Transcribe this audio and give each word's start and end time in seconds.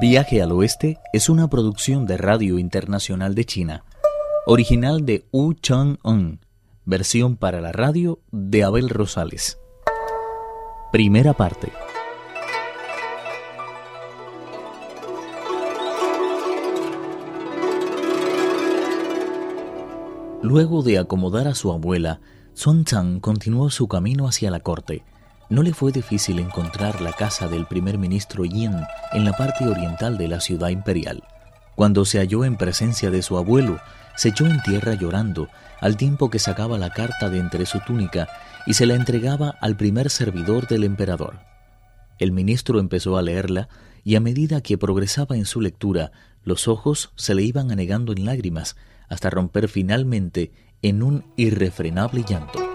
Viaje 0.00 0.42
al 0.42 0.50
Oeste 0.50 0.98
es 1.12 1.28
una 1.28 1.48
producción 1.48 2.04
de 2.04 2.16
Radio 2.16 2.58
Internacional 2.58 3.34
de 3.34 3.44
China, 3.44 3.84
original 4.44 5.06
de 5.06 5.24
Wu 5.30 5.54
Chang-un, 5.54 6.40
versión 6.84 7.36
para 7.36 7.60
la 7.60 7.70
radio 7.70 8.18
de 8.32 8.64
Abel 8.64 8.88
Rosales. 8.88 9.58
Primera 10.90 11.32
parte. 11.34 11.70
Luego 20.42 20.82
de 20.82 20.98
acomodar 20.98 21.46
a 21.46 21.54
su 21.54 21.70
abuela, 21.70 22.20
Son 22.52 22.84
Chang 22.84 23.20
continuó 23.20 23.70
su 23.70 23.86
camino 23.86 24.26
hacia 24.26 24.50
la 24.50 24.60
corte 24.60 25.04
no 25.48 25.62
le 25.62 25.72
fue 25.72 25.92
difícil 25.92 26.38
encontrar 26.38 27.00
la 27.00 27.12
casa 27.12 27.48
del 27.48 27.66
primer 27.66 27.98
ministro 27.98 28.44
Yin 28.44 28.74
en 29.12 29.24
la 29.24 29.32
parte 29.32 29.66
oriental 29.66 30.18
de 30.18 30.28
la 30.28 30.40
ciudad 30.40 30.68
imperial. 30.68 31.22
Cuando 31.74 32.04
se 32.04 32.18
halló 32.18 32.44
en 32.44 32.56
presencia 32.56 33.10
de 33.10 33.22
su 33.22 33.36
abuelo, 33.36 33.78
se 34.16 34.28
echó 34.28 34.46
en 34.46 34.62
tierra 34.62 34.94
llorando, 34.94 35.48
al 35.80 35.96
tiempo 35.96 36.30
que 36.30 36.38
sacaba 36.38 36.78
la 36.78 36.90
carta 36.90 37.28
de 37.28 37.38
entre 37.38 37.66
su 37.66 37.80
túnica 37.80 38.28
y 38.66 38.74
se 38.74 38.86
la 38.86 38.94
entregaba 38.94 39.54
al 39.60 39.76
primer 39.76 40.08
servidor 40.08 40.66
del 40.66 40.84
emperador. 40.84 41.40
El 42.18 42.32
ministro 42.32 42.78
empezó 42.78 43.16
a 43.16 43.22
leerla 43.22 43.68
y 44.04 44.16
a 44.16 44.20
medida 44.20 44.60
que 44.60 44.78
progresaba 44.78 45.36
en 45.36 45.46
su 45.46 45.60
lectura, 45.60 46.12
los 46.42 46.68
ojos 46.68 47.12
se 47.16 47.34
le 47.34 47.42
iban 47.42 47.70
anegando 47.70 48.12
en 48.12 48.24
lágrimas 48.24 48.76
hasta 49.08 49.30
romper 49.30 49.68
finalmente 49.68 50.52
en 50.82 51.02
un 51.02 51.24
irrefrenable 51.36 52.24
llanto. 52.26 52.73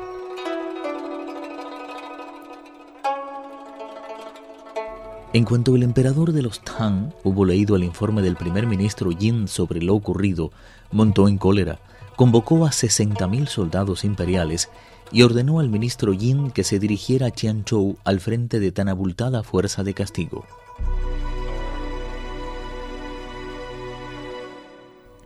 En 5.31 5.45
cuanto 5.45 5.75
el 5.75 5.83
emperador 5.83 6.31
de 6.33 6.41
los 6.41 6.59
Tang 6.61 7.13
hubo 7.23 7.45
leído 7.45 7.75
el 7.75 7.83
informe 7.83 8.23
del 8.23 8.35
primer 8.35 8.65
ministro 8.65 9.11
Yin 9.11 9.47
sobre 9.47 9.79
lo 9.79 9.93
ocurrido, 9.93 10.51
montó 10.91 11.27
en 11.27 11.37
cólera, 11.37 11.79
convocó 12.15 12.65
a 12.65 12.71
60.000 12.71 13.45
soldados 13.45 14.03
imperiales 14.03 14.69
y 15.11 15.21
ordenó 15.21 15.59
al 15.59 15.69
ministro 15.69 16.13
Yin 16.13 16.49
que 16.49 16.63
se 16.63 16.79
dirigiera 16.79 17.27
a 17.27 17.31
Qianzhou 17.31 17.97
al 18.05 18.19
frente 18.19 18.59
de 18.59 18.71
tan 18.71 18.89
abultada 18.89 19.43
fuerza 19.43 19.83
de 19.83 19.93
castigo. 19.93 20.45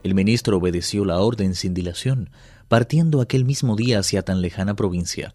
El 0.04 0.16
ministro 0.16 0.58
obedeció 0.58 1.06
la 1.06 1.22
orden 1.22 1.56
sin 1.56 1.74
dilación, 1.74 2.30
partiendo 2.68 3.22
aquel 3.22 3.46
mismo 3.46 3.78
día 3.78 4.00
hacia 4.00 4.24
tan 4.24 4.42
lejana 4.42 4.76
provincia. 4.76 5.34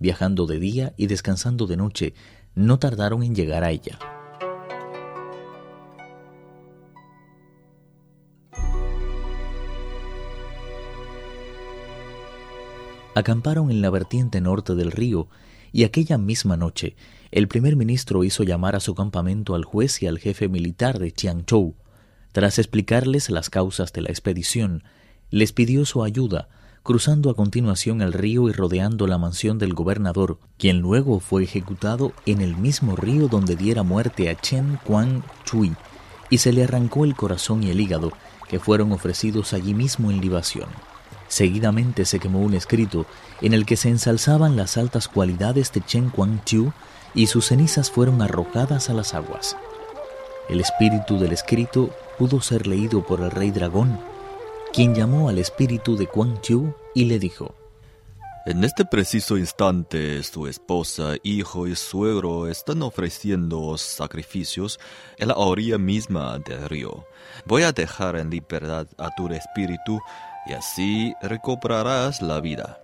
Viajando 0.00 0.46
de 0.46 0.58
día 0.58 0.92
y 0.96 1.06
descansando 1.06 1.68
de 1.68 1.76
noche, 1.76 2.14
no 2.54 2.78
tardaron 2.78 3.22
en 3.22 3.34
llegar 3.34 3.62
a 3.62 3.70
ella. 3.70 3.98
Acamparon 13.18 13.72
en 13.72 13.82
la 13.82 13.90
vertiente 13.90 14.40
norte 14.40 14.76
del 14.76 14.92
río 14.92 15.26
y 15.72 15.82
aquella 15.82 16.18
misma 16.18 16.56
noche 16.56 16.94
el 17.32 17.48
primer 17.48 17.74
ministro 17.74 18.22
hizo 18.22 18.44
llamar 18.44 18.76
a 18.76 18.80
su 18.80 18.94
campamento 18.94 19.56
al 19.56 19.64
juez 19.64 20.00
y 20.04 20.06
al 20.06 20.20
jefe 20.20 20.48
militar 20.48 21.00
de 21.00 21.10
Chiangzhou. 21.10 21.74
Tras 22.30 22.60
explicarles 22.60 23.28
las 23.28 23.50
causas 23.50 23.92
de 23.92 24.02
la 24.02 24.10
expedición, 24.10 24.84
les 25.30 25.52
pidió 25.52 25.84
su 25.84 26.04
ayuda 26.04 26.48
cruzando 26.84 27.28
a 27.28 27.34
continuación 27.34 28.02
el 28.02 28.12
río 28.12 28.48
y 28.48 28.52
rodeando 28.52 29.08
la 29.08 29.18
mansión 29.18 29.58
del 29.58 29.74
gobernador, 29.74 30.38
quien 30.56 30.78
luego 30.78 31.18
fue 31.18 31.42
ejecutado 31.42 32.12
en 32.24 32.40
el 32.40 32.56
mismo 32.56 32.94
río 32.94 33.26
donde 33.26 33.56
diera 33.56 33.82
muerte 33.82 34.30
a 34.30 34.36
Chen 34.36 34.78
Quan 34.86 35.24
Chui, 35.44 35.74
y 36.30 36.38
se 36.38 36.52
le 36.52 36.62
arrancó 36.62 37.04
el 37.04 37.16
corazón 37.16 37.64
y 37.64 37.70
el 37.70 37.80
hígado, 37.80 38.12
que 38.48 38.60
fueron 38.60 38.92
ofrecidos 38.92 39.54
allí 39.54 39.74
mismo 39.74 40.12
en 40.12 40.20
libación. 40.20 40.68
Seguidamente 41.28 42.04
se 42.06 42.18
quemó 42.18 42.40
un 42.40 42.54
escrito 42.54 43.06
en 43.42 43.52
el 43.52 43.66
que 43.66 43.76
se 43.76 43.90
ensalzaban 43.90 44.56
las 44.56 44.76
altas 44.76 45.08
cualidades 45.08 45.72
de 45.72 45.82
Chen 45.82 46.10
Quan 46.10 46.40
y 47.14 47.26
sus 47.26 47.46
cenizas 47.46 47.90
fueron 47.90 48.22
arrojadas 48.22 48.90
a 48.90 48.94
las 48.94 49.14
aguas. 49.14 49.56
El 50.48 50.60
espíritu 50.60 51.18
del 51.18 51.32
escrito 51.32 51.90
pudo 52.18 52.40
ser 52.40 52.66
leído 52.66 53.04
por 53.04 53.20
el 53.20 53.30
rey 53.30 53.50
dragón, 53.50 54.00
quien 54.72 54.94
llamó 54.94 55.28
al 55.28 55.38
espíritu 55.38 55.96
de 55.96 56.06
Quan 56.06 56.40
y 56.94 57.04
le 57.04 57.18
dijo, 57.18 57.54
En 58.46 58.64
este 58.64 58.86
preciso 58.86 59.36
instante 59.36 60.22
su 60.22 60.46
esposa, 60.46 61.16
hijo 61.22 61.66
y 61.66 61.76
suegro 61.76 62.48
están 62.48 62.82
ofreciendo 62.82 63.76
sacrificios 63.76 64.80
en 65.18 65.28
la 65.28 65.36
orilla 65.36 65.76
misma 65.76 66.38
del 66.38 66.66
río. 66.68 67.04
Voy 67.44 67.62
a 67.64 67.72
dejar 67.72 68.16
en 68.16 68.30
libertad 68.30 68.86
a 68.96 69.10
tu 69.14 69.28
espíritu 69.28 70.00
y 70.48 70.52
así 70.52 71.14
recobrarás 71.20 72.22
la 72.22 72.40
vida. 72.40 72.80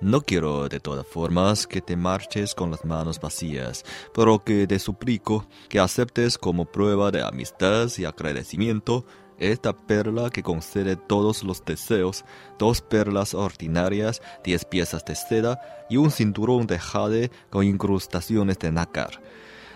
No 0.00 0.20
quiero 0.20 0.68
de 0.68 0.78
todas 0.78 1.06
formas 1.06 1.66
que 1.66 1.80
te 1.80 1.96
marches 1.96 2.54
con 2.54 2.70
las 2.70 2.84
manos 2.84 3.20
vacías, 3.20 3.84
pero 4.14 4.44
que 4.44 4.66
te 4.66 4.78
suplico 4.78 5.46
que 5.68 5.80
aceptes 5.80 6.38
como 6.38 6.66
prueba 6.66 7.10
de 7.10 7.22
amistad 7.22 7.88
y 7.98 8.04
agradecimiento 8.04 9.04
esta 9.38 9.72
perla 9.72 10.30
que 10.30 10.42
concede 10.42 10.96
todos 10.96 11.42
los 11.42 11.64
deseos, 11.64 12.24
dos 12.58 12.80
perlas 12.80 13.34
ordinarias, 13.34 14.20
diez 14.44 14.64
piezas 14.64 15.04
de 15.04 15.14
seda 15.14 15.60
y 15.88 15.96
un 15.96 16.10
cinturón 16.10 16.66
de 16.66 16.78
jade 16.78 17.30
con 17.50 17.64
incrustaciones 17.64 18.58
de 18.58 18.72
nácar. 18.72 19.20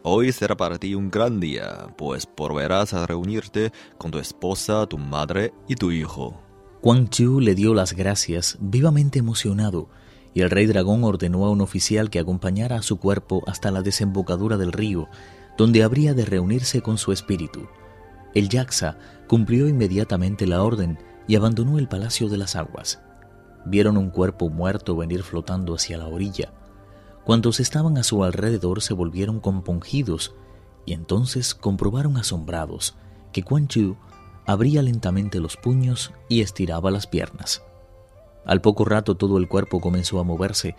Hoy 0.05 0.33
será 0.33 0.57
para 0.57 0.79
ti 0.79 0.97
un 0.97 1.11
gran 1.11 1.39
día, 1.39 1.87
pues 1.97 2.29
volverás 2.37 2.93
a 2.93 3.07
reunirte 3.07 3.73
con 3.99 4.11
tu 4.11 4.19
esposa, 4.19 4.87
tu 4.87 4.99
madre 4.99 5.53
y 5.69 5.77
tu 5.77 5.93
hijo. 5.93 6.52
Quan 6.83 7.09
Chu 7.09 7.39
le 7.39 7.55
dio 7.55 7.75
las 7.75 7.93
gracias, 7.93 8.59
vivamente 8.59 9.21
emocionado, 9.21 9.87
y 10.35 10.41
el 10.41 10.51
rey 10.51 10.67
dragón 10.67 11.05
ordenó 11.05 11.45
a 11.45 11.51
un 11.51 11.61
oficial 11.61 12.11
que 12.11 12.19
acompañara 12.19 12.75
a 12.75 12.83
su 12.83 12.99
cuerpo 12.99 13.45
hasta 13.47 13.71
la 13.71 13.83
desembocadura 13.83 14.57
del 14.57 14.73
río, 14.73 15.07
donde 15.57 15.85
habría 15.85 16.13
de 16.13 16.25
reunirse 16.25 16.83
con 16.83 16.99
su 16.99 17.13
espíritu. 17.13 17.69
El 18.35 18.49
Yaxa 18.49 18.99
cumplió 19.29 19.69
inmediatamente 19.69 20.45
la 20.45 20.65
orden 20.65 20.99
y 21.29 21.37
abandonó 21.37 21.79
el 21.79 21.87
Palacio 21.87 22.29
de 22.29 22.39
las 22.39 22.57
Aguas. 22.57 23.01
Vieron 23.65 23.97
un 23.97 24.11
cuerpo 24.11 24.51
muerto 24.51 24.97
venir 24.97 25.23
flotando 25.23 25.77
hacia 25.77 25.99
la 25.99 26.09
orilla. 26.09 26.53
Cuantos 27.25 27.61
estaban 27.61 27.97
a 27.97 28.03
su 28.03 28.25
alrededor 28.25 28.83
se 28.83 28.93
volvieron 28.93 29.39
compungidos 29.39 30.35
y 30.85 30.95
entonces 30.95 31.55
comprobaron 31.55 32.17
asombrados 32.17 32.97
que 33.33 33.45
Quan 33.45 33.69
Chu 33.69 33.97
abría 34.47 34.83
lentamente 34.83 35.41
los 35.41 35.57
puños 35.57 36.13
y 36.29 36.41
estiraba 36.41 36.91
las 36.91 37.07
piernas. 37.07 37.63
Al 38.45 38.61
poco 38.61 38.85
rato 38.85 39.17
todo 39.17 39.39
el 39.39 39.49
cuerpo 39.49 39.81
comenzó 39.81 40.19
a 40.19 40.25
moverse 40.25 40.75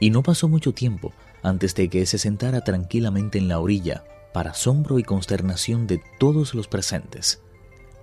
y 0.00 0.10
no 0.10 0.22
pasó 0.22 0.48
mucho 0.48 0.72
tiempo 0.72 1.12
antes 1.42 1.74
de 1.74 1.88
que 1.88 2.06
se 2.06 2.18
sentara 2.18 2.62
tranquilamente 2.62 3.38
en 3.38 3.48
la 3.48 3.60
orilla, 3.60 4.04
para 4.32 4.50
asombro 4.50 4.98
y 4.98 5.04
consternación 5.04 5.86
de 5.86 6.02
todos 6.18 6.54
los 6.54 6.66
presentes. 6.66 7.40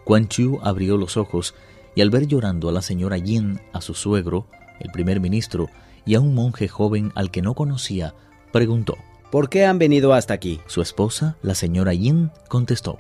Quan 0.06 0.28
Chu 0.30 0.60
abrió 0.64 0.96
los 0.96 1.18
ojos 1.18 1.54
y 1.94 2.02
al 2.02 2.10
ver 2.10 2.28
llorando 2.28 2.70
a 2.70 2.72
la 2.72 2.82
señora 2.82 3.18
Yin, 3.18 3.60
a 3.74 3.82
su 3.82 3.94
suegro, 3.94 4.48
el 4.80 4.92
primer 4.92 5.20
ministro, 5.20 5.68
y 6.06 6.16
a 6.16 6.22
un 6.22 6.34
monje 6.34 6.68
joven 6.68 7.12
al 7.16 7.32
que 7.32 7.42
no 7.42 7.54
conocía, 7.54 8.16
preguntó, 8.52 8.98
¿Por 9.32 9.50
qué 9.50 9.66
han 9.66 9.78
venido 9.78 10.14
hasta 10.14 10.34
aquí? 10.34 10.62
Su 10.68 10.82
esposa, 10.82 11.38
la 11.42 11.56
señora 11.56 11.94
Yin, 11.94 12.32
contestó, 12.48 12.98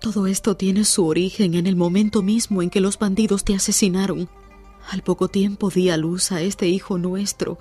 Todo 0.00 0.26
esto 0.26 0.56
tiene 0.56 0.84
su 0.84 1.06
origen 1.06 1.54
en 1.54 1.66
el 1.66 1.76
momento 1.76 2.22
mismo 2.22 2.62
en 2.62 2.70
que 2.70 2.80
los 2.80 2.98
bandidos 2.98 3.44
te 3.44 3.54
asesinaron. 3.54 4.30
Al 4.88 5.02
poco 5.02 5.28
tiempo 5.28 5.68
di 5.68 5.90
a 5.90 5.98
luz 5.98 6.32
a 6.32 6.40
este 6.40 6.68
hijo 6.68 6.96
nuestro, 6.96 7.58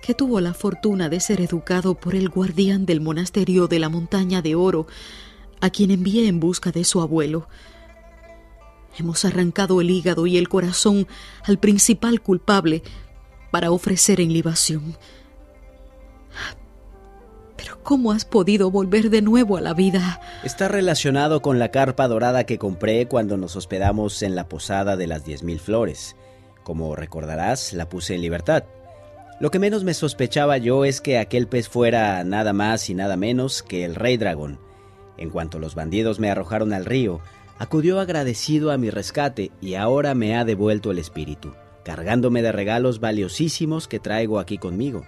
que 0.00 0.14
tuvo 0.14 0.40
la 0.40 0.54
fortuna 0.54 1.08
de 1.08 1.18
ser 1.18 1.40
educado 1.40 1.96
por 1.96 2.14
el 2.14 2.28
guardián 2.28 2.86
del 2.86 3.00
monasterio 3.00 3.66
de 3.66 3.80
la 3.80 3.88
montaña 3.88 4.40
de 4.40 4.54
oro, 4.54 4.86
a 5.60 5.70
quien 5.70 5.90
envié 5.90 6.28
en 6.28 6.38
busca 6.38 6.70
de 6.70 6.84
su 6.84 7.00
abuelo. 7.00 7.48
Hemos 8.96 9.24
arrancado 9.24 9.80
el 9.80 9.90
hígado 9.90 10.28
y 10.28 10.36
el 10.36 10.48
corazón 10.48 11.08
al 11.42 11.58
principal 11.58 12.20
culpable 12.20 12.84
para 13.50 13.72
ofrecer 13.72 14.20
en 14.20 14.32
libación. 14.32 14.96
¿Cómo 17.88 18.12
has 18.12 18.26
podido 18.26 18.70
volver 18.70 19.08
de 19.08 19.22
nuevo 19.22 19.56
a 19.56 19.62
la 19.62 19.72
vida? 19.72 20.20
Está 20.44 20.68
relacionado 20.68 21.40
con 21.40 21.58
la 21.58 21.70
carpa 21.70 22.06
dorada 22.06 22.44
que 22.44 22.58
compré 22.58 23.08
cuando 23.08 23.38
nos 23.38 23.56
hospedamos 23.56 24.20
en 24.20 24.34
la 24.34 24.46
posada 24.46 24.98
de 24.98 25.06
las 25.06 25.24
diez 25.24 25.42
mil 25.42 25.58
flores. 25.58 26.14
Como 26.64 26.94
recordarás, 26.96 27.72
la 27.72 27.88
puse 27.88 28.14
en 28.14 28.20
libertad. 28.20 28.64
Lo 29.40 29.50
que 29.50 29.58
menos 29.58 29.84
me 29.84 29.94
sospechaba 29.94 30.58
yo 30.58 30.84
es 30.84 31.00
que 31.00 31.16
aquel 31.16 31.48
pez 31.48 31.70
fuera 31.70 32.22
nada 32.24 32.52
más 32.52 32.90
y 32.90 32.94
nada 32.94 33.16
menos 33.16 33.62
que 33.62 33.86
el 33.86 33.94
rey 33.94 34.18
dragón. 34.18 34.60
En 35.16 35.30
cuanto 35.30 35.58
los 35.58 35.74
bandidos 35.74 36.20
me 36.20 36.30
arrojaron 36.30 36.74
al 36.74 36.84
río, 36.84 37.20
acudió 37.58 38.00
agradecido 38.00 38.70
a 38.70 38.76
mi 38.76 38.90
rescate 38.90 39.50
y 39.62 39.76
ahora 39.76 40.14
me 40.14 40.36
ha 40.36 40.44
devuelto 40.44 40.90
el 40.90 40.98
espíritu, 40.98 41.54
cargándome 41.84 42.42
de 42.42 42.52
regalos 42.52 43.00
valiosísimos 43.00 43.88
que 43.88 43.98
traigo 43.98 44.40
aquí 44.40 44.58
conmigo. 44.58 45.06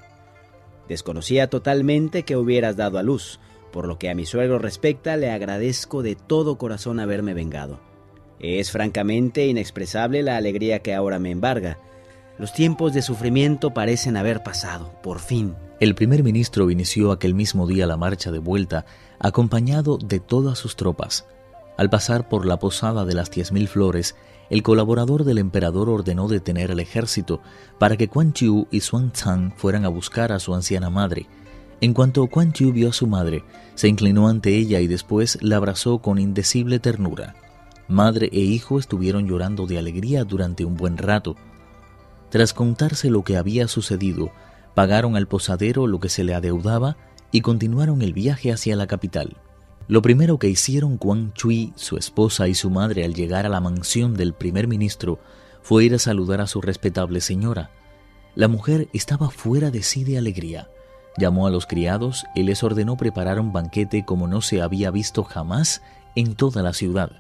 Desconocía 0.91 1.49
totalmente 1.49 2.25
que 2.25 2.37
hubieras 2.37 2.77
dado 2.77 2.99
a 2.99 3.05
luz, 3.05 3.39
Por 3.71 3.87
lo 3.87 3.97
que 3.97 4.11
a 4.11 4.17
mi 4.17 4.27
suegro 4.27 4.59
respecta, 4.59 5.17
le 5.17 5.31
agradezco 5.31 6.03
de 6.03 6.17
todo 6.17 6.59
corazón 6.59 6.99
haberme 6.99 7.33
vengado. 7.33 7.79
Es 8.41 8.73
francamente 8.73 9.47
inexpresable 9.47 10.25
la 10.25 10.37
alegría 10.37 10.81
que 10.81 10.93
ahora 10.93 11.21
me 11.21 11.31
embarga. 11.31 11.79
Los 12.37 12.53
tiempos 12.53 12.93
de 12.93 13.03
sufrimiento 13.03 13.73
parecen 13.73 14.17
haber 14.17 14.43
pasado, 14.43 14.93
por 15.01 15.21
fin. 15.21 15.55
El 15.79 15.95
primer 15.95 16.25
ministro 16.25 16.69
inició 16.73 17.13
aquel 17.13 17.35
mismo 17.35 17.69
día 17.69 17.87
la 17.87 17.97
marcha 17.97 18.33
de 18.33 18.41
vuelta, 18.41 18.85
acompañado 19.21 19.97
de 19.97 20.19
todas 20.19 20.59
sus 20.59 20.75
tropas. 20.75 21.25
Al 21.81 21.89
pasar 21.89 22.29
por 22.29 22.45
la 22.45 22.59
posada 22.59 23.07
de 23.07 23.15
las 23.15 23.31
diez 23.31 23.53
mil 23.53 23.67
flores, 23.67 24.15
el 24.51 24.63
colaborador 24.63 25.25
del 25.25 25.39
emperador 25.39 25.89
ordenó 25.89 26.29
detener 26.29 26.71
al 26.71 26.79
ejército 26.79 27.41
para 27.79 27.97
que 27.97 28.07
Quan 28.07 28.35
Chiu 28.35 28.67
y 28.71 28.81
Xuan 28.81 29.13
Zhang 29.15 29.55
fueran 29.57 29.87
a 29.87 29.89
buscar 29.89 30.31
a 30.31 30.41
su 30.41 30.55
anciana 30.55 30.91
madre. 30.91 31.27
En 31.81 31.95
cuanto 31.95 32.27
Quan 32.27 32.53
Chiu 32.53 32.71
vio 32.71 32.91
a 32.91 32.93
su 32.93 33.07
madre, 33.07 33.45
se 33.77 33.89
inclinó 33.89 34.29
ante 34.29 34.59
ella 34.59 34.81
y 34.81 34.89
después 34.89 35.39
la 35.41 35.57
abrazó 35.57 36.01
con 36.01 36.19
indecible 36.19 36.81
ternura. 36.81 37.35
Madre 37.89 38.29
e 38.31 38.41
hijo 38.41 38.79
estuvieron 38.79 39.27
llorando 39.27 39.67
de 39.67 39.79
alegría 39.79 40.25
durante 40.25 40.67
un 40.67 40.77
buen 40.77 40.99
rato. 40.99 41.35
Tras 42.29 42.53
contarse 42.53 43.09
lo 43.09 43.25
que 43.25 43.39
había 43.39 43.69
sucedido, 43.69 44.33
pagaron 44.75 45.17
al 45.17 45.29
posadero 45.29 45.87
lo 45.87 45.99
que 45.99 46.11
se 46.11 46.25
le 46.25 46.35
adeudaba 46.35 46.99
y 47.33 47.41
continuaron 47.41 48.03
el 48.03 48.13
viaje 48.13 48.53
hacia 48.53 48.77
la 48.77 48.87
capital. 48.87 49.39
Lo 49.91 50.03
primero 50.03 50.39
que 50.39 50.49
hicieron 50.49 50.99
Quan 50.99 51.33
Chui, 51.33 51.73
su 51.75 51.97
esposa 51.97 52.47
y 52.47 52.55
su 52.55 52.71
madre 52.71 53.05
al 53.05 53.13
llegar 53.13 53.45
a 53.45 53.49
la 53.49 53.59
mansión 53.59 54.15
del 54.15 54.35
primer 54.35 54.69
ministro 54.69 55.19
fue 55.63 55.85
ir 55.85 55.97
a 55.97 55.99
saludar 55.99 56.41
a 56.41 56.47
su 56.47 56.61
respetable 56.61 57.21
señora. 57.21 57.73
La 58.37 58.47
mujer 58.47 58.89
estaba 58.93 59.31
fuera 59.31 59.73
de 59.73 59.83
sí 59.83 60.05
de 60.05 60.17
alegría. 60.17 60.69
Llamó 61.19 61.49
a 61.49 61.51
los 61.51 61.67
criados 61.67 62.25
y 62.37 62.45
les 62.45 62.63
ordenó 62.63 62.97
preparar 62.97 63.41
un 63.41 63.53
banquete 63.53 64.05
como 64.05 64.29
no 64.29 64.43
se 64.43 64.63
había 64.63 64.93
visto 64.93 65.25
jamás 65.25 65.83
en 66.15 66.37
toda 66.37 66.63
la 66.63 66.73
ciudad. 66.73 67.11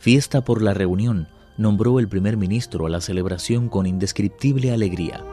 Fiesta 0.00 0.40
por 0.40 0.62
la 0.62 0.74
reunión, 0.74 1.28
nombró 1.58 2.00
el 2.00 2.08
primer 2.08 2.36
ministro 2.36 2.86
a 2.86 2.90
la 2.90 3.00
celebración 3.00 3.68
con 3.68 3.86
indescriptible 3.86 4.72
alegría. 4.72 5.24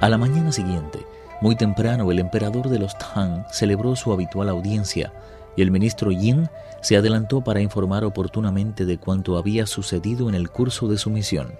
A 0.00 0.08
la 0.08 0.16
mañana 0.16 0.52
siguiente, 0.52 1.04
muy 1.40 1.56
temprano, 1.56 2.12
el 2.12 2.20
emperador 2.20 2.68
de 2.68 2.78
los 2.78 2.96
Tang 2.98 3.44
celebró 3.50 3.96
su 3.96 4.12
habitual 4.12 4.48
audiencia 4.48 5.12
y 5.56 5.62
el 5.62 5.72
ministro 5.72 6.12
Yin 6.12 6.48
se 6.82 6.96
adelantó 6.96 7.42
para 7.42 7.60
informar 7.60 8.04
oportunamente 8.04 8.86
de 8.86 8.98
cuanto 8.98 9.36
había 9.36 9.66
sucedido 9.66 10.28
en 10.28 10.36
el 10.36 10.50
curso 10.50 10.86
de 10.86 10.98
su 10.98 11.10
misión. 11.10 11.52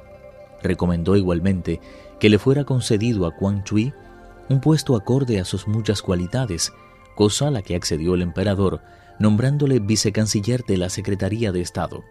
Recomendó 0.62 1.16
igualmente 1.16 1.80
que 2.20 2.28
le 2.28 2.38
fuera 2.38 2.62
concedido 2.62 3.26
a 3.26 3.34
Quan 3.34 3.64
Chui 3.64 3.92
un 4.48 4.60
puesto 4.60 4.94
acorde 4.94 5.40
a 5.40 5.44
sus 5.44 5.66
muchas 5.66 6.00
cualidades, 6.00 6.72
cosa 7.16 7.48
a 7.48 7.50
la 7.50 7.62
que 7.62 7.74
accedió 7.74 8.14
el 8.14 8.22
emperador, 8.22 8.82
nombrándole 9.18 9.80
vicecanciller 9.80 10.62
de 10.64 10.76
la 10.76 10.90
Secretaría 10.90 11.50
de 11.50 11.60
Estado. 11.60 12.04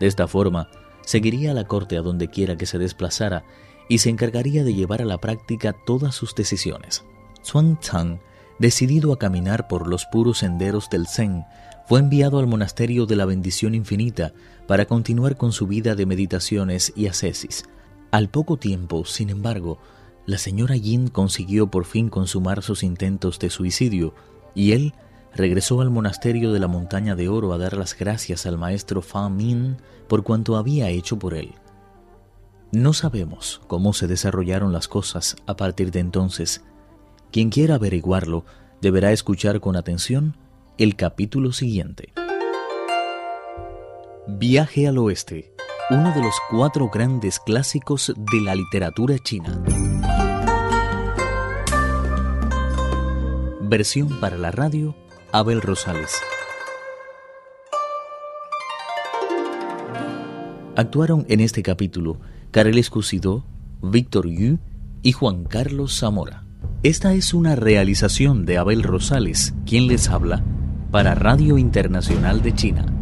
De 0.00 0.06
esta 0.06 0.28
forma, 0.28 0.70
seguiría 1.02 1.50
a 1.50 1.54
la 1.54 1.64
corte 1.64 1.98
a 1.98 2.00
donde 2.00 2.28
quiera 2.28 2.56
que 2.56 2.64
se 2.64 2.78
desplazara 2.78 3.44
y 3.88 3.98
se 3.98 4.10
encargaría 4.10 4.64
de 4.64 4.74
llevar 4.74 5.02
a 5.02 5.06
la 5.06 5.18
práctica 5.18 5.72
todas 5.72 6.14
sus 6.14 6.34
decisiones. 6.34 7.04
Xuan 7.42 7.78
Zhang, 7.82 8.20
decidido 8.58 9.12
a 9.12 9.18
caminar 9.18 9.68
por 9.68 9.86
los 9.86 10.06
puros 10.06 10.38
senderos 10.38 10.88
del 10.90 11.06
Zen, 11.06 11.44
fue 11.86 12.00
enviado 12.00 12.38
al 12.38 12.46
monasterio 12.46 13.06
de 13.06 13.16
la 13.16 13.26
bendición 13.26 13.74
infinita 13.74 14.32
para 14.66 14.86
continuar 14.86 15.36
con 15.36 15.52
su 15.52 15.66
vida 15.66 15.94
de 15.94 16.06
meditaciones 16.06 16.92
y 16.96 17.08
ascesis. 17.08 17.64
Al 18.10 18.28
poco 18.28 18.56
tiempo, 18.56 19.04
sin 19.04 19.28
embargo, 19.28 19.78
la 20.26 20.38
señora 20.38 20.76
Yin 20.76 21.08
consiguió 21.08 21.70
por 21.70 21.84
fin 21.84 22.08
consumar 22.08 22.62
sus 22.62 22.82
intentos 22.82 23.38
de 23.38 23.50
suicidio 23.50 24.14
y 24.54 24.72
él 24.72 24.94
regresó 25.34 25.80
al 25.80 25.90
monasterio 25.90 26.52
de 26.52 26.60
la 26.60 26.68
montaña 26.68 27.16
de 27.16 27.28
oro 27.28 27.52
a 27.52 27.58
dar 27.58 27.76
las 27.76 27.98
gracias 27.98 28.46
al 28.46 28.56
maestro 28.56 29.02
Fa 29.02 29.28
Min 29.28 29.76
por 30.08 30.22
cuanto 30.22 30.56
había 30.56 30.88
hecho 30.88 31.18
por 31.18 31.34
él. 31.34 31.52
No 32.74 32.92
sabemos 32.92 33.60
cómo 33.68 33.92
se 33.92 34.08
desarrollaron 34.08 34.72
las 34.72 34.88
cosas 34.88 35.36
a 35.46 35.54
partir 35.54 35.92
de 35.92 36.00
entonces. 36.00 36.64
Quien 37.30 37.50
quiera 37.50 37.76
averiguarlo 37.76 38.44
deberá 38.80 39.12
escuchar 39.12 39.60
con 39.60 39.76
atención 39.76 40.36
el 40.76 40.96
capítulo 40.96 41.52
siguiente. 41.52 42.12
Viaje 44.26 44.88
al 44.88 44.98
Oeste, 44.98 45.54
uno 45.88 46.12
de 46.12 46.20
los 46.20 46.34
cuatro 46.50 46.90
grandes 46.92 47.38
clásicos 47.38 48.12
de 48.16 48.40
la 48.40 48.56
literatura 48.56 49.18
china. 49.20 49.62
Versión 53.60 54.18
para 54.18 54.36
la 54.36 54.50
radio, 54.50 54.96
Abel 55.30 55.62
Rosales. 55.62 56.10
Actuaron 60.74 61.24
en 61.28 61.38
este 61.38 61.62
capítulo 61.62 62.18
Karel 62.54 62.78
Escusidó, 62.78 63.44
Víctor 63.82 64.28
Yu 64.28 64.60
y 65.02 65.10
Juan 65.10 65.42
Carlos 65.42 65.98
Zamora. 65.98 66.44
Esta 66.84 67.12
es 67.12 67.34
una 67.34 67.56
realización 67.56 68.46
de 68.46 68.58
Abel 68.58 68.84
Rosales, 68.84 69.54
quien 69.66 69.88
les 69.88 70.08
habla, 70.08 70.44
para 70.92 71.16
Radio 71.16 71.58
Internacional 71.58 72.42
de 72.42 72.54
China. 72.54 72.93